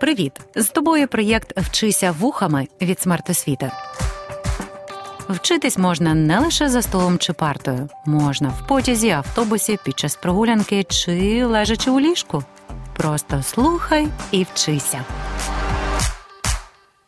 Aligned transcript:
Привіт! 0.00 0.32
З 0.54 0.68
тобою 0.68 1.08
проєкт 1.08 1.58
Вчися 1.60 2.12
вухами 2.12 2.68
від 2.80 3.00
смертосвіти. 3.00 3.70
Вчитись 5.28 5.78
можна 5.78 6.14
не 6.14 6.40
лише 6.40 6.68
за 6.68 6.82
столом 6.82 7.18
чи 7.18 7.32
партою, 7.32 7.88
можна 8.06 8.48
в 8.48 8.66
потязі, 8.68 9.10
автобусі, 9.10 9.78
під 9.84 9.98
час 9.98 10.16
прогулянки 10.16 10.84
чи 10.84 11.44
лежачи 11.44 11.90
у 11.90 12.00
ліжку. 12.00 12.44
Просто 12.96 13.42
слухай 13.42 14.08
і 14.30 14.46
вчися. 14.52 15.04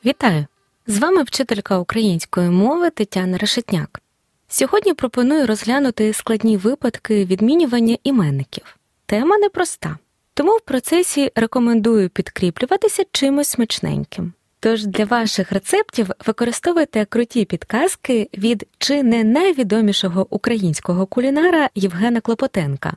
Вітаю! 0.04 0.46
З 0.86 0.98
вами 0.98 1.22
вчителька 1.22 1.78
української 1.78 2.50
мови 2.50 2.90
Тетяна 2.90 3.38
Решетняк. 3.38 4.00
Сьогодні 4.48 4.94
пропоную 4.94 5.46
розглянути 5.46 6.12
складні 6.12 6.56
випадки 6.56 7.24
відмінювання 7.24 7.96
іменників. 8.04 8.76
Тема 9.06 9.38
непроста, 9.38 9.98
тому 10.40 10.56
в 10.56 10.60
процесі 10.60 11.32
рекомендую 11.34 12.08
підкріплюватися 12.08 13.04
чимось 13.12 13.48
смачненьким. 13.48 14.32
Тож 14.60 14.86
для 14.86 15.04
ваших 15.04 15.52
рецептів 15.52 16.10
використовуйте 16.26 17.04
круті 17.04 17.44
підказки 17.44 18.28
від 18.38 18.68
чи 18.78 19.02
не 19.02 19.24
найвідомішого 19.24 20.26
українського 20.30 21.06
кулінара 21.06 21.70
Євгена 21.74 22.20
Клопотенка, 22.20 22.96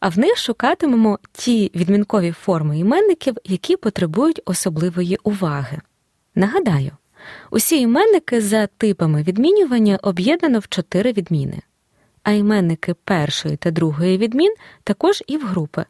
а 0.00 0.08
в 0.08 0.18
них 0.18 0.36
шукатимемо 0.36 1.18
ті 1.32 1.70
відмінкові 1.74 2.32
форми 2.32 2.78
іменників, 2.78 3.36
які 3.44 3.76
потребують 3.76 4.40
особливої 4.44 5.18
уваги. 5.24 5.80
Нагадаю, 6.34 6.90
усі 7.50 7.80
іменники 7.80 8.40
за 8.40 8.66
типами 8.66 9.22
відмінювання 9.22 9.98
об'єднано 10.02 10.58
в 10.58 10.68
чотири 10.68 11.12
відміни, 11.12 11.62
а 12.22 12.30
іменники 12.30 12.94
першої 12.94 13.56
та 13.56 13.70
другої 13.70 14.18
відмін 14.18 14.54
також 14.84 15.22
і 15.26 15.36
в 15.36 15.46
групи. 15.46 15.84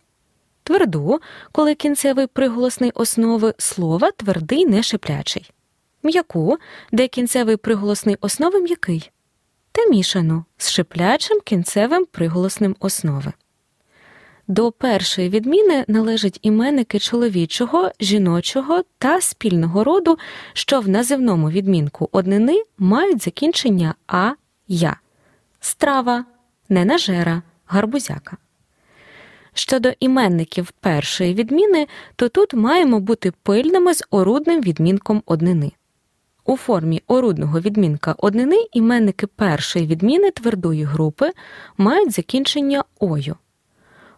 Тверду, 0.64 1.20
коли 1.52 1.74
кінцевий 1.74 2.26
приголосний 2.26 2.90
основи 2.94 3.54
слова 3.58 4.10
твердий 4.10 4.66
не 4.66 4.82
шиплячий, 4.82 5.50
м'яку, 6.02 6.58
де 6.92 7.08
кінцевий 7.08 7.56
приголосний 7.56 8.16
основи 8.20 8.60
м'який, 8.60 9.10
та 9.72 9.86
мішану 9.86 10.44
з 10.56 10.70
шиплячим 10.70 11.40
кінцевим 11.44 12.04
приголосним 12.04 12.76
основи. 12.80 13.32
До 14.48 14.72
першої 14.72 15.28
відміни 15.28 15.84
належать 15.88 16.38
іменники 16.42 16.98
чоловічого, 16.98 17.90
жіночого 18.00 18.82
та 18.98 19.20
спільного 19.20 19.84
роду, 19.84 20.18
що 20.52 20.80
в 20.80 20.88
називному 20.88 21.50
відмінку 21.50 22.08
однини 22.12 22.62
мають 22.78 23.22
закінчення 23.22 23.94
а 24.06 24.30
я, 24.68 24.96
страва, 25.60 26.24
ненажера, 26.68 27.42
гарбузяка. 27.66 28.36
Щодо 29.54 29.92
іменників 30.00 30.70
першої 30.80 31.34
відміни, 31.34 31.86
то 32.16 32.28
тут 32.28 32.54
маємо 32.54 33.00
бути 33.00 33.32
пильними 33.42 33.94
з 33.94 34.04
орудним 34.10 34.60
відмінком 34.60 35.22
однини. 35.26 35.72
У 36.44 36.56
формі 36.56 37.02
орудного 37.06 37.60
відмінка 37.60 38.14
однини 38.18 38.66
іменники 38.72 39.26
першої 39.26 39.86
відміни 39.86 40.30
твердої 40.30 40.84
групи 40.84 41.30
мають 41.76 42.12
закінчення 42.12 42.84
ою. 43.00 43.36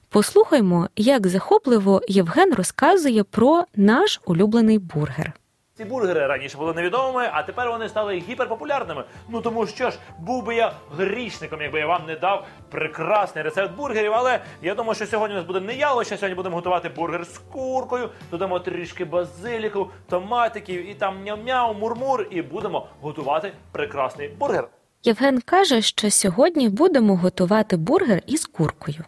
Послухаймо, 0.09 0.89
як 0.97 1.27
захопливо 1.27 2.03
Євген 2.09 2.55
розказує 2.55 3.25
про 3.25 3.65
наш 3.77 4.21
улюблений 4.27 4.79
бургер. 4.79 5.33
Ці 5.77 5.85
бургери 5.85 6.27
раніше 6.27 6.59
були 6.59 6.73
невідомими, 6.73 7.31
а 7.33 7.43
тепер 7.43 7.71
вони 7.71 7.89
стали 7.89 8.19
гіперпопулярними. 8.29 9.05
Ну 9.29 9.41
тому 9.41 9.67
що 9.67 9.91
ж, 9.91 9.99
був 10.19 10.45
би 10.45 10.55
я 10.55 10.73
грішником, 10.97 11.63
якби 11.63 11.79
я 11.79 11.87
вам 11.87 12.07
не 12.07 12.17
дав 12.17 12.47
прекрасний 12.71 13.45
рецепт 13.45 13.77
бургерів. 13.77 14.13
Але 14.15 14.41
я 14.63 14.75
думаю, 14.75 14.95
що 14.95 15.07
сьогодні 15.07 15.35
у 15.37 15.39
нас 15.39 15.47
буде 15.47 15.61
не 15.61 15.75
яловище, 15.75 16.17
Сьогодні 16.17 16.35
будемо 16.35 16.57
готувати 16.57 16.89
бургер 16.89 17.25
з 17.25 17.39
куркою. 17.39 18.11
Додамо 18.31 18.59
трішки 18.61 19.05
базиліку, 19.05 19.91
томатиків 20.09 20.91
і 20.91 20.95
там 20.95 21.25
ням-мяу, 21.25 21.75
мурмур, 21.75 22.27
і 22.31 22.43
будемо 22.43 22.87
готувати 23.01 23.53
прекрасний 23.73 24.29
бургер. 24.29 24.69
Євген 25.05 25.41
каже, 25.41 25.83
що 25.83 26.11
сьогодні 26.11 26.69
будемо 26.69 27.17
готувати 27.17 27.77
бургер 27.77 28.23
із 28.27 28.47
куркою. 28.47 29.05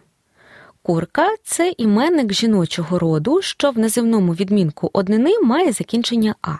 Курка 0.82 1.34
це 1.44 1.74
іменник 1.78 2.32
жіночого 2.32 2.98
роду, 2.98 3.42
що 3.42 3.70
в 3.70 3.78
називному 3.78 4.32
відмінку 4.32 4.90
однини 4.92 5.38
має 5.42 5.72
закінчення 5.72 6.34
А, 6.42 6.50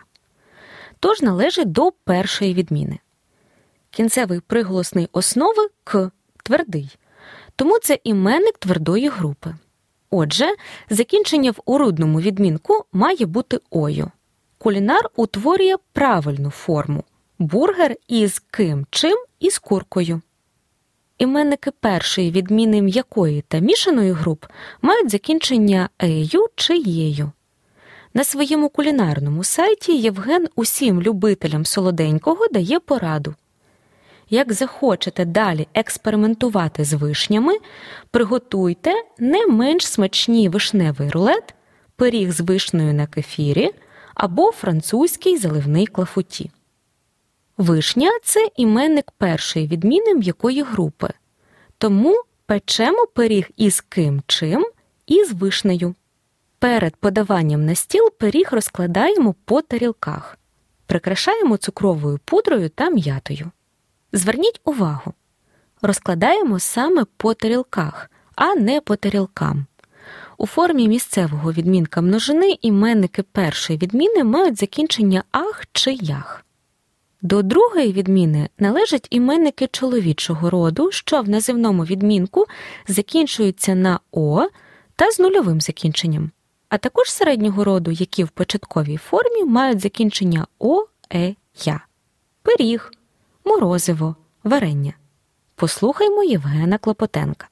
тож 1.00 1.22
належить 1.22 1.72
до 1.72 1.92
першої 2.04 2.54
відміни. 2.54 2.98
Кінцевий 3.90 4.40
приголосний 4.40 5.08
основи 5.12 5.68
К 5.84 6.10
твердий, 6.44 6.96
тому 7.56 7.78
це 7.78 7.98
іменник 8.04 8.58
твердої 8.58 9.08
групи. 9.08 9.54
Отже, 10.10 10.46
закінчення 10.90 11.50
в 11.50 11.60
урудному 11.64 12.20
відмінку 12.20 12.84
має 12.92 13.26
бути 13.26 13.60
ою. 13.70 14.10
Кулінар 14.58 15.10
утворює 15.16 15.76
правильну 15.92 16.50
форму 16.50 17.04
бургер 17.38 17.96
із 18.08 18.38
ким 18.38 18.86
чим 18.90 19.24
і 19.40 19.50
з 19.50 19.58
куркою. 19.58 20.20
Іменники 21.18 21.70
першої 21.70 22.30
відміни 22.30 22.82
м'якої 22.82 23.44
та 23.48 23.58
мішаної 23.58 24.12
груп 24.12 24.44
мають 24.82 25.10
закінчення 25.10 25.88
ею 25.98 26.46
чи 26.54 26.76
єю. 26.76 27.32
На 28.18 28.24
своєму 28.24 28.68
кулінарному 28.68 29.44
сайті 29.44 29.96
Євген 29.96 30.48
усім 30.56 31.02
любителям 31.02 31.64
солоденького 31.64 32.48
дає 32.48 32.80
пораду. 32.80 33.34
Як 34.30 34.52
захочете 34.52 35.24
далі 35.24 35.68
експериментувати 35.74 36.84
з 36.84 36.92
вишнями, 36.92 37.52
приготуйте 38.10 38.94
не 39.18 39.46
менш 39.46 39.86
смачні 39.86 40.48
вишневий 40.48 41.10
рулет, 41.10 41.54
пиріг 41.96 42.32
з 42.32 42.40
вишнею 42.40 42.94
на 42.94 43.06
кефірі 43.06 43.70
або 44.14 44.52
французький 44.52 45.36
заливний 45.36 45.86
клафуті. 45.86 46.50
Вишня 47.56 48.10
це 48.24 48.48
іменник 48.56 49.10
першої 49.10 49.66
відміни 49.66 50.14
м'якої 50.14 50.62
групи. 50.62 51.08
Тому 51.78 52.22
печемо 52.46 53.06
пиріг 53.14 53.50
із 53.56 53.80
ким 53.80 54.22
чим 54.26 54.66
і 55.06 55.24
з 55.24 55.32
вишнею. 55.32 55.94
Перед 56.58 56.96
подаванням 56.96 57.66
на 57.66 57.74
стіл 57.74 58.10
пиріг 58.18 58.48
розкладаємо 58.50 59.34
по 59.44 59.62
тарілках, 59.62 60.38
прикрашаємо 60.86 61.56
цукровою 61.56 62.18
пудрою 62.24 62.68
та 62.68 62.90
м'ятою. 62.90 63.50
Зверніть 64.12 64.60
увагу, 64.64 65.14
розкладаємо 65.82 66.58
саме 66.58 67.04
по 67.16 67.34
тарілках, 67.34 68.10
а 68.34 68.54
не 68.54 68.80
по 68.80 68.96
тарілкам. 68.96 69.66
У 70.38 70.46
формі 70.46 70.88
місцевого 70.88 71.52
відмінка 71.52 72.00
множини 72.00 72.58
іменники 72.62 73.22
першої 73.22 73.78
відміни 73.78 74.24
мають 74.24 74.58
закінчення 74.58 75.24
ах 75.30 75.64
чи 75.72 75.92
ях. 75.92 76.44
До 77.22 77.42
другої 77.42 77.92
відміни 77.92 78.48
належать 78.58 79.06
іменники 79.10 79.66
чоловічого 79.66 80.50
роду, 80.50 80.90
що 80.90 81.22
в 81.22 81.28
називному 81.28 81.84
відмінку 81.84 82.46
закінчуються 82.88 83.74
на 83.74 84.00
О 84.12 84.48
та 84.96 85.10
з 85.10 85.18
нульовим 85.18 85.60
закінченням, 85.60 86.30
а 86.68 86.78
також 86.78 87.10
середнього 87.10 87.64
роду, 87.64 87.90
які 87.90 88.24
в 88.24 88.28
початковій 88.28 88.96
формі 88.96 89.44
мають 89.44 89.80
закінчення 89.80 90.46
О, 90.58 90.84
Е, 91.14 91.34
Я, 91.64 91.80
пиріг, 92.42 92.92
морозиво, 93.44 94.16
варення. 94.44 94.92
Послухаймо 95.54 96.24
Євгена 96.24 96.78
Клопотенка. 96.78 97.48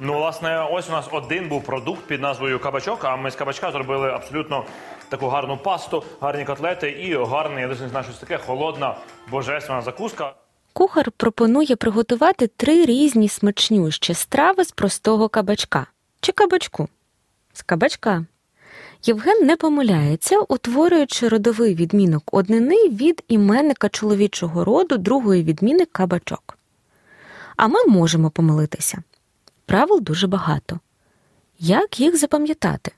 Ну, 0.00 0.14
власне, 0.18 0.68
ось 0.72 0.88
у 0.88 0.92
нас 0.92 1.08
один 1.12 1.48
був 1.48 1.64
продукт 1.64 2.06
під 2.06 2.20
назвою 2.20 2.60
кабачок. 2.60 3.04
А 3.04 3.16
ми 3.16 3.30
з 3.30 3.36
кабачка 3.36 3.72
зробили 3.72 4.08
абсолютно 4.10 4.64
таку 5.08 5.28
гарну 5.28 5.56
пасту, 5.56 6.04
гарні 6.20 6.44
котлети 6.44 6.90
і 6.90 7.24
гарний, 7.24 7.60
я 7.62 7.68
не 7.68 7.74
знаю, 7.74 8.04
щось 8.04 8.18
таке 8.18 8.38
холодна 8.38 8.96
божественна 9.30 9.82
закуска. 9.82 10.34
Кухар 10.72 11.10
пропонує 11.10 11.76
приготувати 11.76 12.46
три 12.46 12.84
різні 12.84 13.28
смачнющі 13.28 14.14
страви 14.14 14.64
з 14.64 14.72
простого 14.72 15.28
кабачка 15.28 15.86
чи 16.20 16.32
кабачку. 16.32 16.88
З 17.52 17.62
кабачка. 17.62 18.24
Євген 19.04 19.46
не 19.46 19.56
помиляється, 19.56 20.40
утворюючи 20.40 21.28
родовий 21.28 21.74
відмінок 21.74 22.22
однини 22.32 22.88
від 22.88 23.24
іменника 23.28 23.88
чоловічого 23.88 24.64
роду 24.64 24.98
другої 24.98 25.42
відміни 25.42 25.84
кабачок. 25.84 26.58
А 27.56 27.68
ми 27.68 27.84
можемо 27.84 28.30
помилитися. 28.30 29.02
Правил 29.66 30.00
дуже 30.00 30.26
багато. 30.26 30.80
Як 31.58 32.00
їх 32.00 32.16
запам'ятати? 32.16 32.92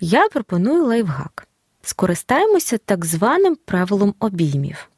Я 0.00 0.28
пропоную 0.28 0.84
лайфхак. 0.84 1.48
Скористаємося 1.82 2.78
так 2.78 3.04
званим 3.04 3.56
правилом 3.64 4.14
обіймів. 4.20 4.88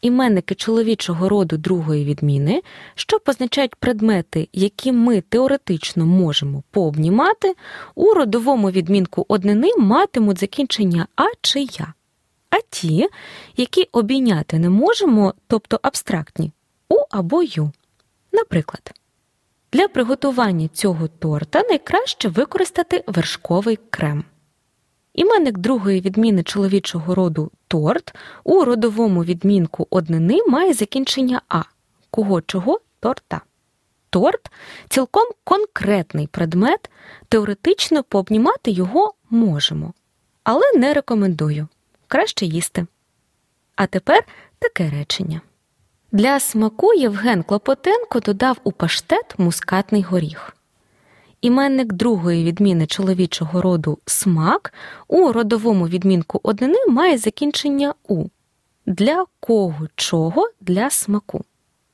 Іменники 0.00 0.54
чоловічого 0.54 1.28
роду 1.28 1.56
другої 1.56 2.04
відміни, 2.04 2.62
що 2.94 3.20
позначають 3.20 3.74
предмети, 3.74 4.48
які 4.52 4.92
ми 4.92 5.20
теоретично 5.20 6.06
можемо 6.06 6.62
пообнімати, 6.70 7.54
у 7.94 8.14
родовому 8.14 8.70
відмінку 8.70 9.24
однини 9.28 9.70
матимуть 9.78 10.40
закінчення 10.40 11.06
А 11.16 11.24
чи 11.40 11.60
Я. 11.60 11.94
А 12.50 12.56
ті, 12.70 13.08
які 13.56 13.88
обійняти 13.92 14.58
не 14.58 14.70
можемо, 14.70 15.34
тобто 15.46 15.80
абстрактні 15.82 16.52
У 16.88 16.96
або 17.10 17.42
Ю. 17.42 17.72
Наприклад. 18.32 18.92
Для 19.72 19.88
приготування 19.88 20.68
цього 20.68 21.08
торта 21.08 21.62
найкраще 21.68 22.28
використати 22.28 23.04
вершковий 23.06 23.78
крем. 23.90 24.24
Іменник 25.14 25.58
другої 25.58 26.00
відміни 26.00 26.42
чоловічого 26.42 27.14
роду 27.14 27.50
торт 27.70 28.14
у 28.44 28.64
родовому 28.64 29.24
відмінку 29.24 29.86
однини 29.90 30.38
має 30.48 30.72
закінчення 30.72 31.42
А. 31.48 31.62
Кого 32.10 32.40
чого 32.40 32.80
торта. 33.00 33.40
Торт 34.10 34.50
цілком 34.88 35.28
конкретний 35.44 36.26
предмет, 36.26 36.90
теоретично 37.28 38.02
пообнімати 38.02 38.70
його 38.70 39.14
можемо, 39.30 39.92
але 40.44 40.72
не 40.76 40.94
рекомендую. 40.94 41.68
Краще 42.08 42.46
їсти. 42.46 42.86
А 43.76 43.86
тепер 43.86 44.24
таке 44.58 44.90
речення. 44.90 45.40
Для 46.12 46.40
смаку 46.40 46.94
Євген 46.94 47.42
Клопотенко 47.42 48.20
додав 48.20 48.56
у 48.64 48.72
паштет 48.72 49.34
мускатний 49.38 50.02
горіх. 50.02 50.56
Іменник 51.40 51.92
другої 51.92 52.44
відміни 52.44 52.86
чоловічого 52.86 53.62
роду 53.62 53.98
смак 54.06 54.74
у 55.08 55.32
родовому 55.32 55.88
відмінку 55.88 56.40
однини 56.42 56.78
має 56.88 57.18
закінчення 57.18 57.94
у. 58.08 58.24
Для 58.86 59.24
кого 59.40 59.88
чого 59.94 60.50
для 60.60 60.90
смаку. 60.90 61.44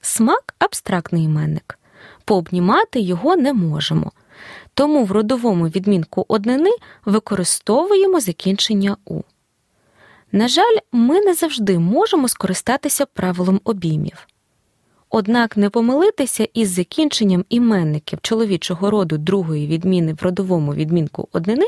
Смак 0.00 0.54
абстрактний 0.58 1.24
іменник. 1.24 1.78
Пообнімати 2.24 3.00
його 3.00 3.36
не 3.36 3.52
можемо. 3.52 4.12
Тому 4.74 5.04
в 5.04 5.12
родовому 5.12 5.68
відмінку 5.68 6.24
однини 6.28 6.70
використовуємо 7.04 8.20
закінчення 8.20 8.96
у. 9.04 9.22
На 10.32 10.48
жаль, 10.48 10.78
ми 10.92 11.20
не 11.20 11.34
завжди 11.34 11.78
можемо 11.78 12.28
скористатися 12.28 13.06
правилом 13.06 13.60
обіймів. 13.64 14.26
Однак 15.10 15.56
не 15.56 15.70
помилитися 15.70 16.48
із 16.54 16.68
закінченням 16.68 17.44
іменників 17.48 18.18
чоловічого 18.22 18.90
роду 18.90 19.18
другої 19.18 19.66
відміни 19.66 20.12
в 20.12 20.22
родовому 20.22 20.74
відмінку 20.74 21.28
однини 21.32 21.66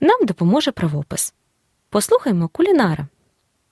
нам 0.00 0.26
допоможе 0.26 0.72
правопис. 0.72 1.34
Послухаймо 1.90 2.48
кулінара. 2.48 3.06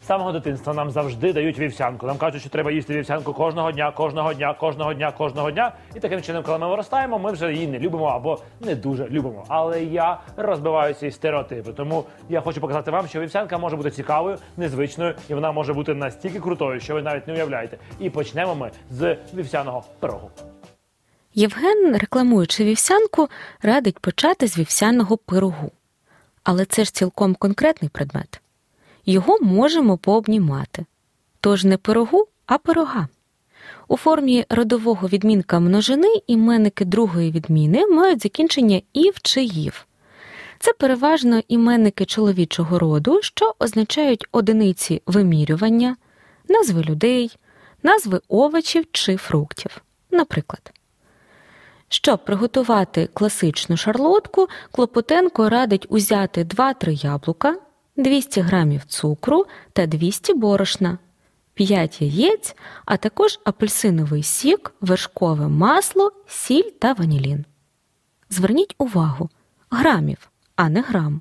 З 0.03 0.07
самого 0.07 0.33
дитинства 0.33 0.75
нам 0.75 0.91
завжди 0.91 1.33
дають 1.33 1.59
вівсянку. 1.59 2.07
Нам 2.07 2.19
кажуть, 2.19 2.41
що 2.41 2.51
треба 2.51 2.71
їсти 2.71 2.95
вівсянку 2.95 3.33
кожного 3.33 3.73
дня, 3.73 3.91
кожного 3.91 4.35
дня, 4.35 4.55
кожного 4.55 4.95
дня, 4.95 5.13
кожного 5.13 5.51
дня. 5.51 5.73
І 5.97 6.01
таким 6.01 6.23
чином, 6.23 6.43
коли 6.43 6.59
ми 6.59 6.69
виростаємо, 6.69 7.19
ми 7.19 7.33
вже 7.33 7.53
її 7.53 7.67
не 7.67 7.79
любимо 7.79 8.05
або 8.07 8.39
не 8.61 8.75
дуже 8.75 9.09
любимо. 9.09 9.45
Але 9.49 9.85
я 9.85 10.21
розбиваю 10.37 10.95
ці 10.95 11.11
стереотипи. 11.11 11.73
Тому 11.73 12.05
я 12.29 12.41
хочу 12.41 12.61
показати 12.61 12.91
вам, 12.91 13.07
що 13.07 13.21
вівсянка 13.21 13.59
може 13.59 13.77
бути 13.77 13.91
цікавою, 13.91 14.39
незвичною, 14.57 15.15
і 15.29 15.35
вона 15.35 15.53
може 15.53 15.73
бути 15.75 15.95
настільки 15.95 16.41
крутою, 16.41 16.81
що 16.81 16.95
ви 16.95 17.03
навіть 17.03 17.27
не 17.27 17.35
уявляєте. 17.35 17.79
І 17.99 18.11
почнемо 18.11 18.55
ми 18.55 18.71
з 18.91 19.17
вівсяного 19.35 19.85
пирогу. 20.01 20.31
Євген, 21.35 21.97
рекламуючи 21.97 22.65
вівсянку, 22.65 23.29
радить 23.63 23.99
почати 23.99 24.47
з 24.47 24.59
вівсяного 24.59 25.17
пирогу. 25.17 25.71
Але 26.45 26.65
це 26.65 26.85
ж 26.85 26.95
цілком 26.95 27.35
конкретний 27.35 27.89
предмет. 27.89 28.40
Його 29.07 29.39
можемо 29.41 29.99
пообнімати. 29.99 30.87
Тож 31.41 31.65
не 31.65 31.77
пирогу, 31.77 32.27
а 32.47 32.59
пирога. 32.59 33.09
У 33.89 33.97
формі 33.97 34.45
родового 34.51 35.09
відмінка 35.09 35.61
множини 35.61 36.09
іменники 36.27 36.85
другої 36.85 37.31
відміни 37.31 37.87
мають 37.87 38.23
закінчення 38.23 38.83
ів 38.93 39.15
чи 39.23 39.43
їв. 39.43 39.87
Це 40.59 40.73
переважно 40.73 41.41
іменники 41.49 42.05
чоловічого 42.05 42.79
роду, 42.79 43.21
що 43.23 43.55
означають 43.59 44.27
одиниці 44.33 45.03
вимірювання, 45.07 45.97
назви 46.49 46.83
людей, 46.83 47.37
назви 47.83 48.21
овочів 48.29 48.85
чи 48.93 49.17
фруктів. 49.17 49.83
Наприклад. 50.11 50.73
Щоб 51.89 52.25
приготувати 52.25 53.09
класичну 53.15 53.77
шарлотку, 53.77 54.49
Клопотенко 54.73 55.49
радить 55.49 55.87
узяти 55.89 56.45
2-3 56.45 57.05
яблука, 57.05 57.57
200 57.97 58.41
г 58.41 58.81
цукру 58.89 59.47
та 59.73 59.87
200 59.87 60.35
борошна, 60.35 60.99
5 61.55 62.03
яєць, 62.03 62.57
а 62.85 62.97
також 62.97 63.41
апельсиновий 63.45 64.23
сік, 64.23 64.73
вершкове 64.81 65.49
масло, 65.49 66.13
сіль 66.27 66.71
та 66.79 66.93
ванілін. 66.93 67.45
Зверніть 68.31 68.75
увагу 68.79 69.31
грамів, 69.71 70.31
а 70.57 70.69
не 70.69 70.81
грам. 70.81 71.21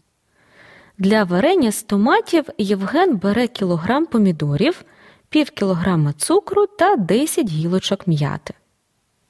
Для 0.97 1.23
варення 1.23 1.71
з 1.71 1.83
томатів 1.83 2.45
Євген 2.57 3.17
бере 3.17 3.47
кілограм 3.47 4.05
помідорів, 4.05 4.83
пів 5.29 5.49
кілограма 5.49 6.13
цукру 6.13 6.67
та 6.67 6.95
10 6.95 7.49
гілочок 7.49 8.07
м'яти. 8.07 8.53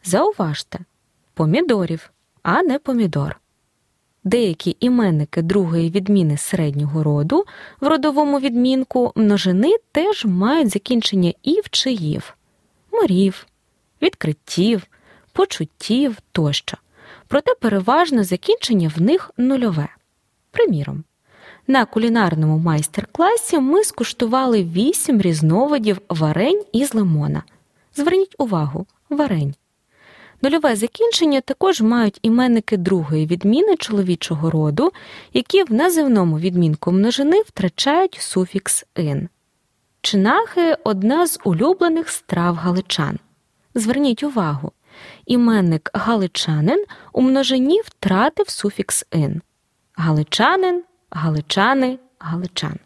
Зауважте 0.04 0.80
помідорів, 1.34 2.12
а 2.44 2.62
не 2.64 2.80
помідор. 2.80 3.40
Деякі 4.30 4.78
іменники 4.80 5.42
другої 5.42 5.90
відміни 5.90 6.38
середнього 6.38 7.04
роду 7.04 7.46
в 7.82 7.88
родовому 7.88 8.40
відмінку 8.40 9.12
множини 9.16 9.76
теж 9.92 10.26
мають 10.26 10.70
закінчення 10.70 11.34
ів 11.44 11.70
чи 11.70 11.92
їв, 11.92 12.34
морів, 12.92 13.48
відкриттів, 14.02 14.88
почуттів 15.34 16.18
тощо. 16.32 16.78
Проте 17.28 17.54
переважно 17.62 18.24
закінчення 18.24 18.92
в 18.96 19.02
них 19.02 19.32
нульове. 19.38 19.88
Приміром, 20.52 21.04
на 21.68 21.86
кулінарному 21.86 22.58
майстер-класі 22.58 23.60
ми 23.60 23.84
скуштували 23.84 24.64
вісім 24.64 25.22
різновидів 25.22 26.02
варень 26.10 26.64
із 26.72 26.94
лимона. 26.94 27.44
Зверніть 27.96 28.36
увагу, 28.38 28.86
варень. 29.10 29.56
Нульове 30.42 30.76
закінчення 30.76 31.42
також 31.42 31.82
мають 31.82 32.20
іменники 32.22 32.78
другої 32.78 33.26
відміни 33.26 33.76
чоловічого 33.76 34.50
роду, 34.50 34.92
які 35.34 35.64
в 35.64 35.74
називному 35.74 36.40
відмінку 36.40 36.92
множини 36.92 37.42
втрачають 37.42 38.18
суфікс 38.22 38.86
ин. 38.96 39.30
Чинахи 40.02 40.78
одна 40.84 41.28
з 41.28 41.40
улюблених 41.44 42.10
страв 42.10 42.56
галичан. 42.56 43.20
Зверніть 43.76 44.24
увагу, 44.24 44.72
іменник 45.26 45.90
галичанин 45.94 46.86
у 47.14 47.22
множині 47.22 47.82
втратив 47.86 48.50
суфікс 48.50 49.06
ин. 49.12 49.42
Галичанин, 49.94 50.84
галичани, 51.10 52.00
галичан. 52.20 52.80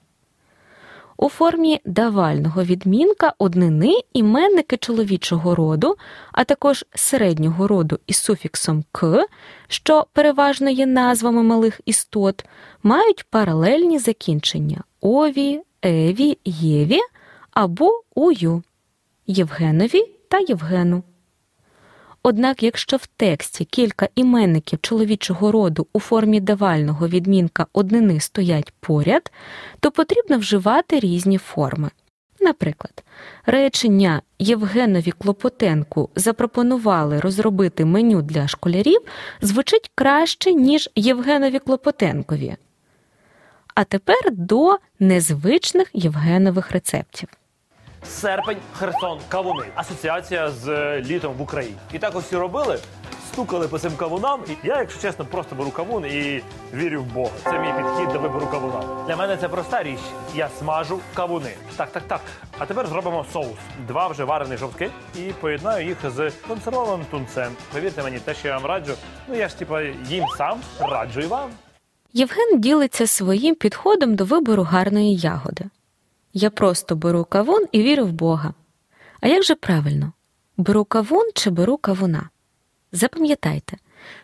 У 1.17 1.29
формі 1.29 1.81
давального 1.85 2.63
відмінка 2.63 3.33
однини 3.37 3.93
іменники 4.13 4.77
чоловічого 4.77 5.55
роду, 5.55 5.95
а 6.31 6.43
також 6.43 6.85
середнього 6.95 7.67
роду 7.67 7.99
із 8.07 8.17
суфіксом 8.17 8.83
к, 8.91 9.25
що 9.67 10.07
переважно 10.13 10.69
є 10.69 10.85
назвами 10.85 11.43
малих 11.43 11.81
істот, 11.85 12.45
мають 12.83 13.23
паралельні 13.23 13.99
закінчення 13.99 14.83
ові, 15.01 15.61
еві, 15.81 16.37
єві 16.45 16.99
або 17.51 18.01
ую, 18.15 18.63
Євгенові 19.27 20.03
та 20.29 20.39
Євгену. 20.39 21.03
Однак, 22.23 22.63
якщо 22.63 22.97
в 22.97 23.05
тексті 23.07 23.65
кілька 23.65 24.09
іменників 24.15 24.79
чоловічого 24.81 25.51
роду 25.51 25.87
у 25.93 25.99
формі 25.99 26.39
давального 26.39 27.07
відмінка 27.07 27.67
однини 27.73 28.19
стоять 28.19 28.73
поряд, 28.79 29.31
то 29.79 29.91
потрібно 29.91 30.37
вживати 30.37 30.99
різні 30.99 31.37
форми. 31.37 31.89
Наприклад, 32.39 33.03
речення 33.45 34.21
Євгенові 34.39 35.11
Клопотенку 35.11 36.09
запропонували 36.15 37.19
розробити 37.19 37.85
меню 37.85 38.21
для 38.21 38.47
школярів 38.47 39.01
звучить 39.41 39.91
краще, 39.95 40.53
ніж 40.53 40.89
Євгенові 40.95 41.59
Клопотенкові. 41.59 42.55
А 43.75 43.83
тепер 43.83 44.31
до 44.31 44.77
незвичних 44.99 45.89
Євгенових 45.93 46.71
рецептів. 46.71 47.29
Серпень, 48.05 48.57
Херсон, 48.73 49.19
кавуни. 49.29 49.65
Асоціація 49.75 50.51
з 50.51 50.67
е, 50.67 51.01
літом 51.01 51.33
в 51.33 51.41
Україні. 51.41 51.75
І 51.93 51.99
так 51.99 52.15
ось 52.15 52.31
і 52.31 52.35
робили, 52.35 52.79
стукали 53.31 53.67
по 53.67 53.79
цим 53.79 53.91
кавунам. 53.95 54.39
І 54.49 54.67
я, 54.67 54.77
якщо 54.79 55.01
чесно, 55.01 55.25
просто 55.25 55.55
беру 55.55 55.71
кавун 55.71 56.05
і 56.05 56.41
вірю 56.73 57.01
в 57.01 57.05
Бога. 57.05 57.31
Це 57.43 57.59
мій 57.59 57.73
підхід 57.77 58.13
до 58.13 58.19
вибору 58.19 58.47
кавуна. 58.51 59.05
Для 59.07 59.15
мене 59.15 59.37
це 59.37 59.49
проста 59.49 59.83
річ. 59.83 59.99
Я 60.35 60.49
смажу 60.59 60.99
кавуни. 61.13 61.51
Так, 61.75 61.91
так, 61.91 62.03
так. 62.07 62.21
А 62.57 62.65
тепер 62.65 62.87
зробимо 62.87 63.25
соус. 63.33 63.57
Два 63.87 64.07
вже 64.07 64.23
варені 64.23 64.57
жовтки 64.57 64.89
і 65.15 65.19
поєднаю 65.19 65.87
їх 65.87 65.97
з 66.15 66.31
консервованим 66.47 67.05
тунцем. 67.11 67.51
Повірте 67.73 68.03
мені, 68.03 68.19
те, 68.19 68.33
що 68.33 68.47
я 68.47 68.57
вам 68.57 68.65
раджу, 68.65 68.93
ну 69.27 69.35
я 69.35 69.47
ж 69.47 69.57
типа 69.57 69.81
їм 70.07 70.25
сам 70.37 70.59
раджу 70.79 71.21
і 71.21 71.25
вам. 71.25 71.49
Євген 72.13 72.59
ділиться 72.61 73.07
своїм 73.07 73.55
підходом 73.55 74.15
до 74.15 74.25
вибору 74.25 74.63
гарної 74.63 75.15
ягоди. 75.15 75.65
Я 76.33 76.49
просто 76.49 76.95
беру 76.95 77.25
кавун 77.25 77.65
і 77.71 77.81
вірю 77.81 78.05
в 78.05 78.11
Бога. 78.11 78.53
А 79.21 79.27
як 79.27 79.43
же 79.43 79.55
правильно? 79.55 80.13
Беру 80.57 80.85
кавун 80.85 81.29
чи 81.33 81.49
беру 81.49 81.77
кавуна? 81.77 82.29
Запам'ятайте, 82.91 83.77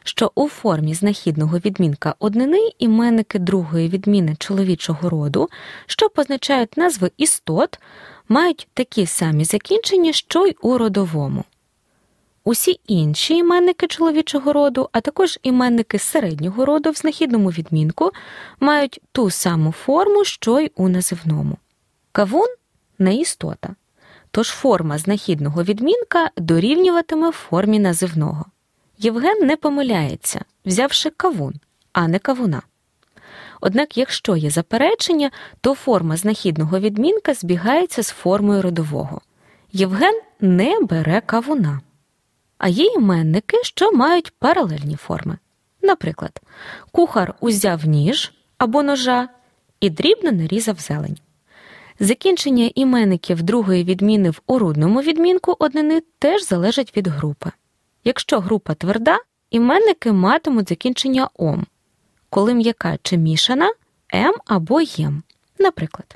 що 0.03 0.31
у 0.35 0.47
формі 0.47 0.93
знахідного 0.93 1.57
відмінка 1.57 2.15
однини 2.19 2.71
іменники 2.79 3.39
другої 3.39 3.89
відміни 3.89 4.35
чоловічого 4.39 5.09
роду, 5.09 5.49
що 5.85 6.09
позначають 6.09 6.77
назви 6.77 7.11
істот, 7.17 7.79
мають 8.29 8.67
такі 8.73 9.05
самі 9.05 9.45
закінчення, 9.45 10.13
що 10.13 10.45
й 10.45 10.55
у 10.61 10.77
родовому. 10.77 11.43
Усі 12.43 12.79
інші 12.87 13.35
іменники 13.35 13.87
чоловічого 13.87 14.53
роду, 14.53 14.89
а 14.91 15.01
також 15.01 15.39
іменники 15.43 15.99
середнього 15.99 16.65
роду 16.65 16.91
в 16.91 16.95
знахідному 16.95 17.49
відмінку 17.49 18.11
мають 18.59 19.01
ту 19.11 19.29
саму 19.29 19.71
форму, 19.71 20.25
що 20.25 20.59
й 20.59 20.71
у 20.75 20.89
називному. 20.89 21.57
Кавун 22.11 22.47
не 22.99 23.15
істота, 23.15 23.75
тож 24.31 24.47
форма 24.49 24.97
знахідного 24.97 25.63
відмінка 25.63 26.29
дорівнюватиме 26.37 27.31
формі 27.31 27.79
називного. 27.79 28.45
Євген 28.97 29.47
не 29.47 29.57
помиляється, 29.57 30.41
взявши 30.65 31.09
кавун, 31.09 31.53
а 31.93 32.07
не 32.07 32.19
кавуна. 32.19 32.61
Однак, 33.61 33.97
якщо 33.97 34.35
є 34.35 34.49
заперечення, 34.49 35.31
то 35.61 35.75
форма 35.75 36.17
знахідного 36.17 36.79
відмінка 36.79 37.33
збігається 37.33 38.03
з 38.03 38.09
формою 38.09 38.61
родового. 38.61 39.21
Євген 39.71 40.21
не 40.39 40.79
бере 40.81 41.21
кавуна. 41.25 41.81
А 42.57 42.67
є 42.67 42.85
іменники, 42.85 43.57
що 43.63 43.91
мають 43.91 44.33
паралельні 44.39 44.95
форми. 44.95 45.37
Наприклад, 45.81 46.41
кухар 46.91 47.33
узяв 47.39 47.85
ніж 47.85 48.33
або 48.57 48.83
ножа 48.83 49.29
і 49.79 49.89
дрібно 49.89 50.31
нарізав 50.31 50.79
зелень. 50.79 51.17
Закінчення 51.99 52.71
іменників 52.75 53.43
другої 53.43 53.83
відміни 53.83 54.29
в 54.29 54.41
орудному 54.47 55.01
відмінку 55.01 55.55
однини 55.59 56.01
теж 56.19 56.47
залежать 56.47 56.97
від 56.97 57.07
групи. 57.07 57.51
Якщо 58.03 58.39
група 58.39 58.73
тверда, 58.73 59.17
іменники 59.49 60.11
матимуть 60.11 60.69
закінчення 60.69 61.29
ом, 61.33 61.65
коли 62.29 62.53
м'яка 62.53 62.97
чи 63.03 63.17
мішана 63.17 63.73
м 64.13 64.33
або 64.45 64.81
єм. 64.81 65.23
Наприклад, 65.59 66.15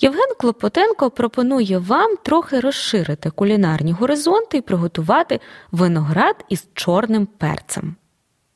Євген 0.00 0.34
Клопотенко 0.38 1.10
пропонує 1.10 1.78
вам 1.78 2.16
трохи 2.16 2.60
розширити 2.60 3.30
кулінарні 3.30 3.92
горизонти 3.92 4.58
і 4.58 4.60
приготувати 4.60 5.40
виноград 5.72 6.44
із 6.48 6.68
чорним 6.74 7.26
перцем. 7.26 7.96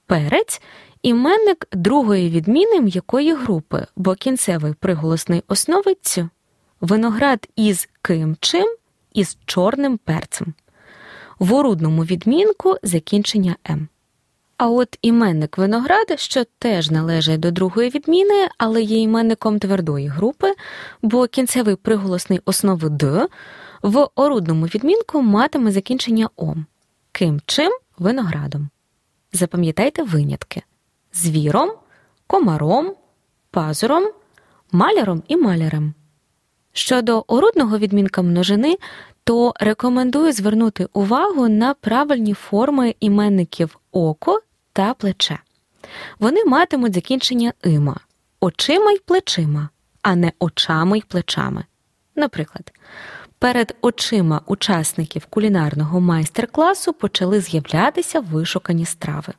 Перець 0.06 0.62
іменник 1.02 1.68
другої 1.72 2.30
відміни 2.30 2.80
м'якої 2.80 3.34
групи, 3.34 3.86
бо 3.96 4.14
кінцевий 4.14 4.74
приголосний 4.74 5.42
основи 5.48 5.96
цю 6.02 6.28
виноград 6.80 7.48
із 7.56 7.88
ким 8.02 8.36
чим 8.40 8.76
із 9.12 9.38
чорним 9.46 9.98
перцем. 9.98 10.54
В 11.38 11.54
орудному 11.54 12.04
відмінку 12.04 12.76
закінчення 12.82 13.56
М. 13.70 13.88
А 14.56 14.68
от 14.68 14.98
іменник 15.02 15.58
винограда, 15.58 16.16
що 16.16 16.44
теж 16.58 16.90
належить 16.90 17.40
до 17.40 17.50
другої 17.50 17.90
відміни, 17.90 18.48
але 18.58 18.82
є 18.82 19.00
іменником 19.00 19.58
твердої 19.58 20.08
групи, 20.08 20.54
бо 21.02 21.26
кінцевий 21.26 21.76
приголосний 21.76 22.40
основи 22.44 22.88
Д 22.88 23.28
в 23.82 24.08
орудному 24.14 24.66
відмінку 24.66 25.22
матиме 25.22 25.72
закінчення 25.72 26.30
ом. 26.36 26.66
Ким 27.12 27.40
чим 27.46 27.72
виноградом. 27.98 28.68
Запам'ятайте 29.32 30.02
винятки: 30.02 30.62
звіром, 31.12 31.70
комаром, 32.26 32.94
пазуром, 33.50 34.04
маляром 34.72 35.22
і 35.28 35.36
малярем. 35.36 35.94
Щодо 36.72 37.24
орудного 37.26 37.78
відмінка 37.78 38.22
множини, 38.22 38.78
то 39.24 39.54
рекомендую 39.60 40.32
звернути 40.32 40.88
увагу 40.92 41.48
на 41.48 41.74
правильні 41.74 42.34
форми 42.34 42.94
іменників 43.00 43.78
око 43.92 44.40
та 44.72 44.94
плече. 44.94 45.38
Вони 46.18 46.44
матимуть 46.44 46.94
закінчення 46.94 47.52
има 47.64 48.00
очима 48.40 48.92
й 48.92 48.98
плечима, 48.98 49.68
а 50.02 50.16
не 50.16 50.32
очами 50.38 50.98
й 50.98 51.02
плечами. 51.08 51.64
Наприклад, 52.16 52.72
перед 53.38 53.76
очима 53.82 54.40
учасників 54.46 55.26
кулінарного 55.26 56.00
майстер-класу 56.00 56.92
почали 56.92 57.40
з'являтися 57.40 58.20
вишукані 58.20 58.84
страви. 58.84 59.32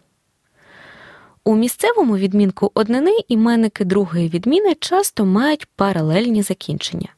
У 1.43 1.55
місцевому 1.55 2.17
відмінку 2.17 2.71
однини 2.73 3.17
іменники 3.27 3.85
другої 3.85 4.29
відміни 4.29 4.75
часто 4.75 5.25
мають 5.25 5.65
паралельні 5.65 6.41
закінчення. 6.41 7.09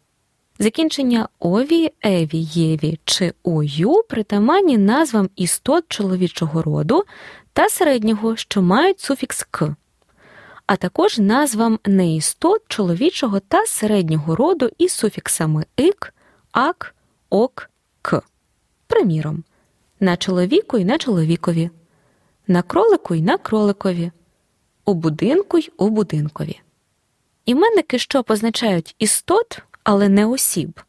Закінчення 0.59 1.27
ові, 1.39 1.91
еві, 2.01 2.37
єві 2.41 2.99
чи 3.05 3.33
ою 3.43 4.03
притаманні 4.09 4.77
назвам 4.77 5.29
істот 5.35 5.85
чоловічого 5.87 6.61
роду 6.61 7.03
та 7.53 7.69
середнього, 7.69 8.35
що 8.35 8.61
мають 8.61 8.99
суфікс 8.99 9.47
к, 9.51 9.75
а 10.65 10.75
також 10.75 11.19
назвам 11.19 11.79
неістот 11.85 12.61
чоловічого 12.67 13.39
та 13.39 13.65
середнього 13.65 14.35
роду 14.35 14.69
із 14.77 14.91
суфіксами 14.91 15.65
ик, 15.79 16.13
ак, 16.51 16.95
ок, 17.29 17.69
к. 18.01 18.21
Приміром, 18.87 19.43
на 19.99 20.17
чоловіку 20.17 20.77
й 20.77 20.85
на 20.85 20.97
чоловікові, 20.97 21.69
на 22.47 22.61
кролику 22.61 23.15
й 23.15 23.21
на 23.21 23.37
кроликові, 23.37 24.11
у 24.85 24.93
будинку 24.93 25.57
й 25.57 25.71
у 25.77 25.89
будинкові. 25.89 26.61
Іменники, 27.45 27.99
що 27.99 28.23
позначають 28.23 28.95
істот, 28.99 29.61
але 29.83 30.09
не 30.09 30.25
осіб, 30.25 30.81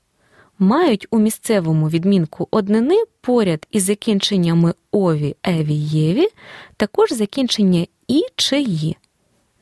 мають 0.58 1.06
у 1.10 1.18
місцевому 1.18 1.88
відмінку 1.88 2.48
однини 2.50 3.04
поряд 3.20 3.66
із 3.70 3.82
закінченнями 3.82 4.74
ові, 4.90 5.36
еві, 5.42 5.74
єві, 5.74 6.28
також 6.76 7.12
закінчення 7.12 7.86
і 8.08 8.24
чи 8.36 8.60
ї 8.60 8.96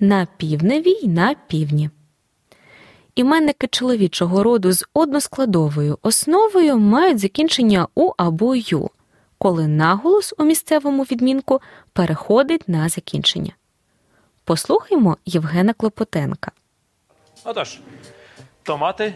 на 0.00 0.26
півневі 0.36 0.90
й 0.90 1.08
на 1.08 1.34
півні. 1.34 1.90
Іменники 3.14 3.66
чоловічого 3.66 4.42
роду 4.42 4.72
з 4.72 4.84
односкладовою 4.94 5.98
основою 6.02 6.78
мають 6.78 7.18
закінчення 7.18 7.88
у 7.94 8.12
або 8.16 8.54
ю, 8.56 8.90
коли 9.38 9.68
наголос 9.68 10.34
у 10.38 10.44
місцевому 10.44 11.02
відмінку 11.02 11.60
переходить 11.92 12.68
на 12.68 12.88
закінчення. 12.88 13.52
Послухаймо 14.44 15.16
Євгена 15.26 15.72
Клопотенка. 15.72 16.52
Отож, 17.44 17.80
томати 18.62 19.14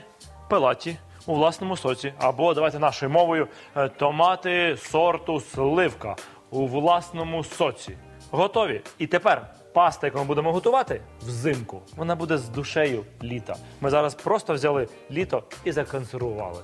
пелаті 0.49 0.97
у 1.27 1.35
власному 1.35 1.77
соці, 1.77 2.13
або 2.19 2.55
давайте 2.55 2.79
нашою 2.79 3.11
мовою 3.11 3.49
е, 3.77 3.89
томати 3.89 4.77
сорту 4.77 5.41
сливка 5.41 6.17
у 6.51 6.67
власному 6.67 7.45
соці. 7.45 7.97
Готові. 8.31 8.81
І 8.99 9.07
тепер 9.07 9.47
паста, 9.73 10.07
яку 10.07 10.19
ми 10.19 10.25
будемо 10.25 10.53
готувати 10.53 11.01
взимку, 11.23 11.83
вона 11.97 12.15
буде 12.17 12.39
з 12.39 12.49
душею 12.49 13.05
літа. 13.23 13.57
Ми 13.81 13.91
зараз 13.91 14.15
просто 14.15 14.55
взяли 14.55 14.89
літо 15.11 15.43
і 15.65 15.73
законсервували. 15.73 16.63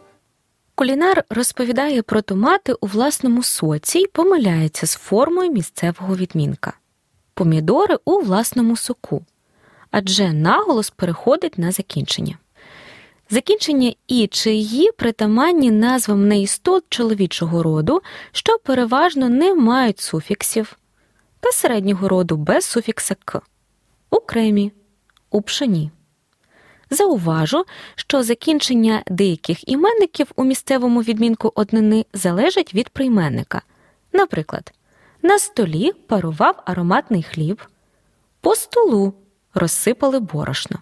Кулінар 0.74 1.24
розповідає 1.30 2.02
про 2.02 2.22
томати 2.22 2.72
у 2.72 2.86
власному 2.86 3.42
соці 3.42 3.98
і 3.98 4.06
помиляється 4.06 4.86
з 4.86 4.94
формою 4.94 5.52
місцевого 5.52 6.16
відмінка. 6.16 6.72
Помідори 7.34 7.96
у 8.04 8.20
власному 8.20 8.76
соку. 8.76 9.24
Адже 9.90 10.32
наголос 10.32 10.90
переходить 10.90 11.58
на 11.58 11.72
закінчення. 11.72 12.38
Закінчення 13.32 13.94
і 14.08 14.26
чи 14.26 14.50
«ї» 14.54 14.92
притаманні 14.92 15.70
назвам 15.70 16.28
неістот 16.28 16.84
чоловічого 16.88 17.62
роду, 17.62 18.02
що 18.32 18.58
переважно 18.58 19.28
не 19.28 19.54
мають 19.54 20.00
суфіксів, 20.00 20.78
та 21.40 21.52
середнього 21.52 22.08
роду 22.08 22.36
без 22.36 22.64
суфікса 22.64 23.16
к, 23.24 23.40
у 24.10 24.16
кремі, 24.16 24.72
у 25.30 25.42
пшені. 25.42 25.90
Зауважу, 26.90 27.64
що 27.94 28.22
закінчення 28.22 29.02
деяких 29.06 29.68
іменників 29.68 30.32
у 30.36 30.44
місцевому 30.44 31.02
відмінку 31.02 31.52
однини 31.54 32.06
залежать 32.12 32.74
від 32.74 32.88
прийменника. 32.88 33.62
Наприклад, 34.12 34.72
на 35.22 35.38
столі 35.38 35.92
парував 35.92 36.62
ароматний 36.66 37.22
хліб, 37.22 37.62
по 38.40 38.54
столу 38.54 39.14
розсипали 39.54 40.20
борошно. 40.20 40.78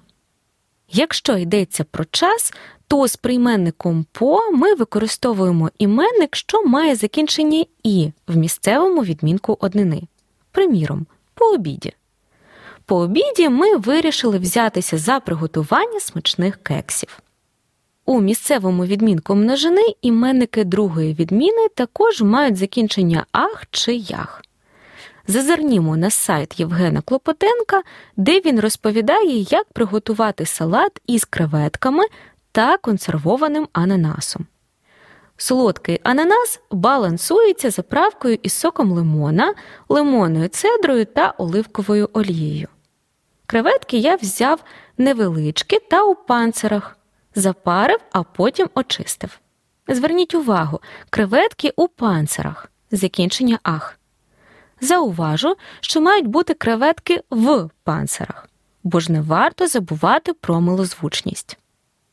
Якщо 0.93 1.37
йдеться 1.37 1.85
про 1.85 2.05
час, 2.05 2.53
то 2.89 3.09
з 3.09 3.17
прийменником 3.17 4.07
по 4.13 4.41
ми 4.53 4.75
використовуємо 4.75 5.71
іменник, 5.79 6.37
що 6.37 6.65
має 6.65 6.95
закінчення 6.95 7.65
і 7.83 8.11
в 8.27 8.37
місцевому 8.37 9.05
відмінку 9.05 9.57
однини. 9.61 10.03
Приміром, 10.51 11.07
по 11.35 11.45
обіді. 11.45 11.93
По 12.85 12.97
обіді 12.97 13.49
ми 13.49 13.77
вирішили 13.77 14.39
взятися 14.39 14.99
за 14.99 15.21
приготування 15.21 16.01
смачних 16.01 16.57
кексів. 16.63 17.19
У 18.05 18.21
місцевому 18.21 18.85
відмінку 18.85 19.35
множини 19.35 19.83
іменники 20.03 20.65
другої 20.65 21.15
відміни 21.15 21.69
також 21.75 22.23
мають 22.23 22.57
закінчення 22.57 23.27
ах 23.33 23.65
чи 23.71 23.95
ях. 23.95 24.43
Зазирнімо 25.31 25.97
на 25.97 26.11
сайт 26.11 26.61
Євгена 26.61 27.01
Клопотенка, 27.01 27.83
де 28.17 28.41
він 28.41 28.61
розповідає, 28.61 29.41
як 29.41 29.73
приготувати 29.73 30.47
салат 30.47 31.01
із 31.07 31.25
креветками 31.25 32.05
та 32.53 32.77
консервованим 32.77 33.69
ананасом. 33.73 34.47
Солодкий 35.37 36.01
ананас 36.03 36.61
балансується 36.71 37.71
заправкою 37.71 38.39
із 38.43 38.53
соком 38.53 38.93
лимона, 38.93 39.55
лимонною 39.89 40.49
цедрою 40.49 41.05
та 41.05 41.35
оливковою 41.39 42.11
олією. 42.13 42.69
Креветки 43.47 43.99
я 43.99 44.17
взяв 44.17 44.65
невеличкі 44.99 45.79
та 45.91 46.03
у 46.03 46.15
панцирах, 46.15 46.99
запарив, 47.35 47.99
а 48.13 48.23
потім 48.23 48.69
очистив. 48.75 49.41
Зверніть 49.89 50.35
увагу, 50.35 50.81
креветки 51.11 51.73
у 51.77 51.89
панцирах. 51.89 52.71
закінчення 52.91 53.59
ах. 53.63 53.98
Зауважу, 54.81 55.57
що 55.81 56.01
мають 56.01 56.27
бути 56.27 56.55
креветки 56.55 57.23
в 57.31 57.69
панцирах, 57.85 58.49
бо 58.85 59.01
ж 59.01 59.13
не 59.13 59.21
варто 59.21 59.67
забувати 59.67 60.33
про 60.33 60.61
милозвучність. 60.61 61.59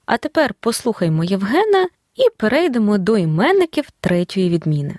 А 0.05 0.17
тепер 0.17 0.53
послухаймо 0.53 1.23
Євгена 1.23 1.87
і 2.15 2.29
перейдемо 2.37 2.97
до 2.97 3.17
іменників 3.17 3.85
третьої 3.99 4.49
відміни. 4.49 4.95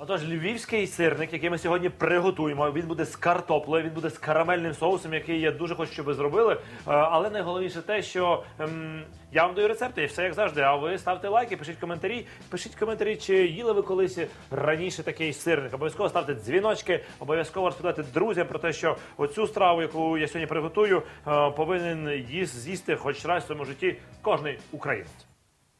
Отож, 0.00 0.24
львівський 0.28 0.86
сирник, 0.86 1.32
який 1.32 1.50
ми 1.50 1.58
сьогодні 1.58 1.88
приготуємо, 1.88 2.70
він 2.72 2.86
буде 2.86 3.04
з 3.04 3.16
картоплею, 3.16 3.84
він 3.84 3.92
буде 3.92 4.10
з 4.10 4.18
карамельним 4.18 4.74
соусом, 4.74 5.14
який 5.14 5.40
я 5.40 5.50
дуже 5.50 5.74
хочу, 5.74 5.92
щоб 5.92 6.06
ви 6.06 6.14
зробили. 6.14 6.54
Е, 6.54 6.58
Але 6.86 7.30
найголовніше 7.30 7.82
те, 7.82 8.02
що 8.02 8.42
ем, 8.58 9.02
я 9.32 9.46
вам 9.46 9.54
даю 9.54 9.68
рецепти, 9.68 10.02
і 10.02 10.06
все 10.06 10.22
як 10.24 10.34
завжди. 10.34 10.60
А 10.60 10.76
ви 10.76 10.98
ставте 10.98 11.28
лайки, 11.28 11.56
пишіть 11.56 11.76
коментарі. 11.78 12.26
Пишіть 12.50 12.74
коментарі, 12.74 13.16
чи 13.16 13.46
їли 13.46 13.72
ви 13.72 13.82
колись 13.82 14.18
раніше 14.50 15.02
такий 15.02 15.32
сирник. 15.32 15.74
Обов'язково 15.74 16.08
ставте 16.08 16.34
дзвіночки, 16.34 17.04
обов'язково 17.18 17.66
розповідайте 17.66 18.02
друзям 18.14 18.46
про 18.46 18.58
те, 18.58 18.72
що 18.72 18.96
оцю 19.16 19.46
страву, 19.46 19.82
яку 19.82 20.18
я 20.18 20.26
сьогодні 20.28 20.46
приготую, 20.46 21.02
е, 21.26 21.50
повинен 21.50 22.08
їс- 22.08 22.46
з'їсти 22.46 22.96
хоч 22.96 23.24
раз 23.26 23.42
в 23.42 23.46
своєму 23.46 23.64
житті 23.64 23.96
кожний 24.22 24.58
українець. 24.72 25.27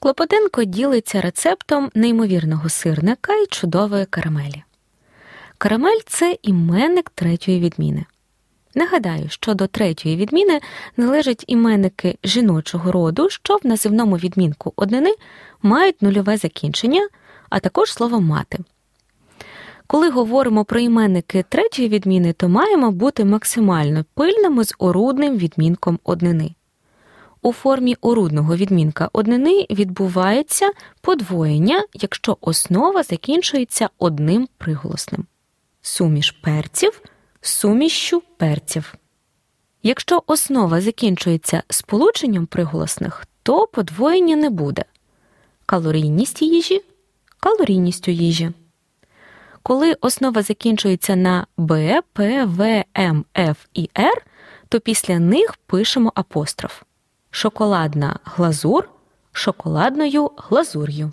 Клопотенко 0.00 0.64
ділиться 0.64 1.20
рецептом 1.20 1.90
неймовірного 1.94 2.68
сирника 2.68 3.34
і 3.34 3.46
чудової 3.46 4.06
карамелі. 4.06 4.62
Карамель 5.58 6.00
це 6.06 6.36
іменник 6.42 7.10
третьої 7.10 7.60
відміни. 7.60 8.04
Нагадаю, 8.74 9.28
що 9.28 9.54
до 9.54 9.66
третьої 9.66 10.16
відміни 10.16 10.60
належать 10.96 11.44
іменники 11.46 12.18
жіночого 12.24 12.92
роду, 12.92 13.30
що 13.30 13.56
в 13.56 13.66
називному 13.66 14.16
відмінку 14.16 14.72
однини 14.76 15.14
мають 15.62 16.02
нульове 16.02 16.36
закінчення, 16.36 17.08
а 17.50 17.60
також 17.60 17.92
слово 17.92 18.20
мати. 18.20 18.58
Коли 19.86 20.10
говоримо 20.10 20.64
про 20.64 20.80
іменники 20.80 21.44
третьої 21.48 21.88
відміни, 21.88 22.32
то 22.32 22.48
маємо 22.48 22.90
бути 22.90 23.24
максимально 23.24 24.04
пильними 24.14 24.64
з 24.64 24.74
орудним 24.78 25.36
відмінком 25.36 25.98
однини. 26.04 26.54
У 27.42 27.52
формі 27.52 27.96
орудного 28.00 28.56
відмінка 28.56 29.10
однини 29.12 29.66
відбувається 29.70 30.72
подвоєння, 31.00 31.84
якщо 31.94 32.36
основа 32.40 33.02
закінчується 33.02 33.90
одним 33.98 34.48
приголосним. 34.58 35.26
Суміш 35.82 36.30
перців 36.30 37.02
сумішшю 37.40 38.22
перців. 38.36 38.94
Якщо 39.82 40.22
основа 40.26 40.80
закінчується 40.80 41.62
сполученням 41.68 42.46
приголосних, 42.46 43.26
то 43.42 43.66
подвоєння 43.66 44.36
не 44.36 44.50
буде. 44.50 44.84
Калорійність 45.66 46.42
їжі 46.42 46.82
калорійністю 47.40 48.10
їжі. 48.10 48.50
Коли 49.62 49.96
основа 50.00 50.42
закінчується 50.42 51.16
на 51.16 51.46
Б, 51.56 52.02
П, 52.12 52.44
В, 52.44 52.84
М, 52.98 53.24
Ф 53.38 53.66
і 53.74 53.90
Р, 53.98 54.26
то 54.68 54.80
після 54.80 55.18
них 55.18 55.54
пишемо 55.66 56.12
апостроф. 56.14 56.82
Шоколадна 57.30 58.18
глазур 58.24 58.90
шоколадною 59.32 60.30
глазур'ю. 60.36 61.12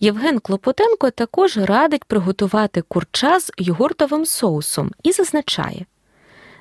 Євген 0.00 0.38
Клопотенко 0.38 1.10
також 1.10 1.56
радить 1.56 2.04
приготувати 2.04 2.82
курча 2.82 3.40
з 3.40 3.50
йогуртовим 3.58 4.26
соусом 4.26 4.90
і 5.02 5.12
зазначає, 5.12 5.86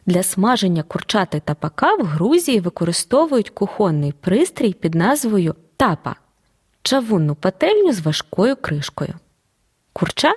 для 0.06 0.24
смаження 0.24 0.84
курчати 0.84 1.40
тапака 1.40 1.96
в 1.96 2.06
Грузії 2.06 2.60
використовують 2.60 3.50
кухонний 3.50 4.12
пристрій 4.12 4.74
під 4.74 4.96
назвою 4.96 5.56
тапа 5.78 6.16
чавунну 6.82 7.36
пательню 7.36 7.94
з 7.94 8.00
важкою 8.00 8.56
кришкою. 8.56 9.14
Курча 9.94 10.34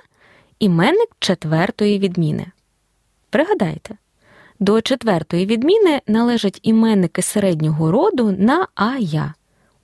іменник 0.59 1.09
четвертої 1.19 1.99
відміни. 1.99 2.45
Пригадайте, 3.29 3.97
до 4.63 4.81
четвертої 4.81 5.45
відміни 5.45 6.01
належать 6.07 6.59
іменники 6.61 7.21
середнього 7.21 7.91
роду 7.91 8.35
на 8.39 8.67
ая, 8.75 9.33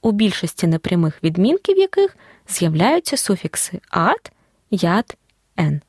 у 0.01 0.11
більшості 0.11 0.67
непрямих 0.67 1.23
відмінків 1.23 1.77
яких 1.77 2.17
з'являються 2.47 3.17
суфікси 3.17 3.79
ат, 3.89 4.31
ят, 4.71 5.17
ен. 5.57 5.81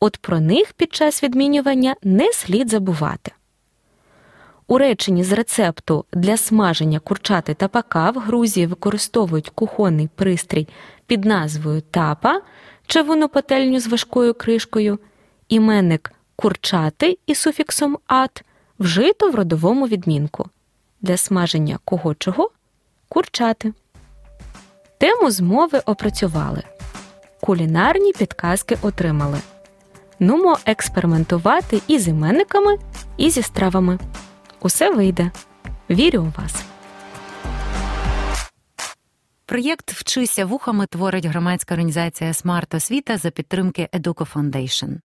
От 0.00 0.16
про 0.16 0.40
них 0.40 0.72
під 0.72 0.94
час 0.94 1.22
відмінювання 1.22 1.94
не 2.02 2.32
слід 2.32 2.70
забувати. 2.70 3.32
У 4.66 4.78
реченні 4.78 5.24
з 5.24 5.32
рецепту 5.32 6.04
для 6.12 6.36
смаження 6.36 6.98
курчати 6.98 7.54
тапака 7.54 8.10
в 8.10 8.18
Грузії 8.18 8.66
використовують 8.66 9.48
кухонний 9.48 10.08
пристрій 10.14 10.68
під 11.06 11.24
назвою 11.24 11.80
тапа, 11.80 12.40
чавуну 12.86 13.28
пательню 13.28 13.80
з 13.80 13.86
важкою 13.86 14.34
кришкою, 14.34 14.98
іменник 15.48 16.12
курчати 16.42 17.18
із 17.26 17.38
суфіксом 17.38 17.98
ат 18.06 18.44
вжито 18.78 19.30
в 19.30 19.34
родовому 19.34 19.86
відмінку. 19.86 20.46
Для 21.00 21.16
смаження 21.16 21.78
кого 21.84 22.14
чого 22.14 22.50
курчати. 23.08 23.72
Тему 24.98 25.30
змови 25.30 25.78
опрацювали. 25.78 26.62
Кулінарні 27.40 28.12
підказки 28.12 28.78
отримали. 28.82 29.38
Нумо 30.20 30.58
експериментувати 30.66 31.82
і 31.86 31.98
з 31.98 32.08
іменниками, 32.08 32.78
і 33.16 33.30
зі 33.30 33.42
стравами. 33.42 33.98
Усе 34.60 34.90
вийде. 34.90 35.30
Вірю 35.90 36.22
у 36.22 36.40
вас. 36.40 36.64
Проєкт 39.46 39.92
Вчися 39.92 40.44
вухами 40.44 40.86
творить 40.86 41.26
громадська 41.26 41.74
організація 41.74 42.34
Смарт 42.34 42.74
Освіта 42.74 43.16
за 43.16 43.30
підтримки 43.30 43.88
Educo 43.92 44.32
Foundation. 44.32 44.98